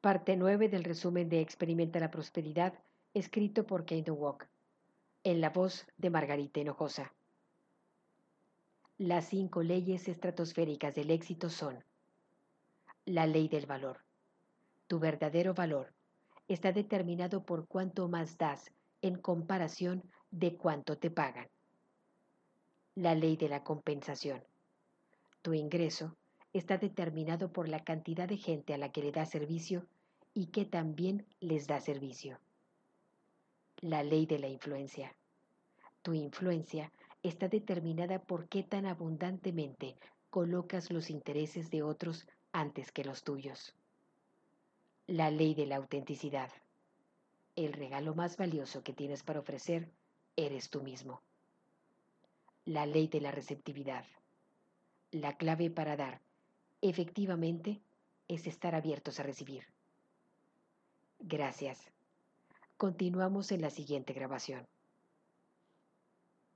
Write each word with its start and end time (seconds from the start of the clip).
Parte 0.00 0.36
9 0.36 0.68
del 0.68 0.84
resumen 0.84 1.28
de 1.28 1.40
Experimenta 1.40 1.98
la 1.98 2.12
Prosperidad, 2.12 2.72
escrito 3.14 3.66
por 3.66 3.84
Kate 3.84 4.12
Walk, 4.12 4.48
en 5.24 5.40
la 5.40 5.50
voz 5.50 5.88
de 5.96 6.08
Margarita 6.08 6.60
Hinojosa. 6.60 7.12
Las 8.96 9.26
cinco 9.26 9.64
leyes 9.64 10.06
estratosféricas 10.06 10.94
del 10.94 11.10
éxito 11.10 11.50
son 11.50 11.82
la 13.06 13.26
ley 13.26 13.48
del 13.48 13.66
valor. 13.66 14.04
Tu 14.86 15.00
verdadero 15.00 15.52
valor 15.52 15.92
está 16.46 16.70
determinado 16.70 17.44
por 17.44 17.66
cuánto 17.66 18.06
más 18.06 18.38
das 18.38 18.70
en 19.02 19.18
comparación 19.18 20.08
de 20.30 20.56
cuánto 20.56 20.96
te 20.96 21.10
pagan. 21.10 21.48
La 22.94 23.16
ley 23.16 23.36
de 23.36 23.48
la 23.48 23.64
compensación. 23.64 24.44
Tu 25.42 25.54
ingreso 25.54 26.16
está 26.52 26.78
determinado 26.78 27.52
por 27.52 27.68
la 27.68 27.84
cantidad 27.84 28.28
de 28.28 28.36
gente 28.36 28.74
a 28.74 28.78
la 28.78 28.90
que 28.90 29.02
le 29.02 29.12
da 29.12 29.26
servicio 29.26 29.86
y 30.34 30.46
que 30.46 30.64
también 30.64 31.26
les 31.40 31.66
da 31.66 31.80
servicio. 31.80 32.38
La 33.80 34.02
ley 34.02 34.26
de 34.26 34.38
la 34.38 34.48
influencia. 34.48 35.14
Tu 36.02 36.14
influencia 36.14 36.92
está 37.22 37.48
determinada 37.48 38.20
por 38.22 38.48
qué 38.48 38.62
tan 38.62 38.86
abundantemente 38.86 39.96
colocas 40.30 40.90
los 40.90 41.10
intereses 41.10 41.70
de 41.70 41.82
otros 41.82 42.26
antes 42.52 42.92
que 42.92 43.04
los 43.04 43.24
tuyos. 43.24 43.74
La 45.06 45.30
ley 45.30 45.54
de 45.54 45.66
la 45.66 45.76
autenticidad. 45.76 46.50
El 47.56 47.72
regalo 47.72 48.14
más 48.14 48.36
valioso 48.36 48.82
que 48.82 48.92
tienes 48.92 49.22
para 49.22 49.40
ofrecer 49.40 49.90
eres 50.36 50.70
tú 50.70 50.82
mismo. 50.82 51.22
La 52.64 52.86
ley 52.86 53.08
de 53.08 53.20
la 53.20 53.32
receptividad. 53.32 54.04
La 55.10 55.36
clave 55.36 55.70
para 55.70 55.96
dar 55.96 56.20
efectivamente 56.80 57.80
es 58.28 58.46
estar 58.46 58.74
abiertos 58.74 59.20
a 59.20 59.22
recibir. 59.22 59.64
Gracias. 61.18 61.90
Continuamos 62.76 63.50
en 63.50 63.62
la 63.62 63.70
siguiente 63.70 64.12
grabación. 64.12 64.66